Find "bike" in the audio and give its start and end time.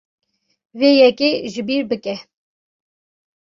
1.91-2.15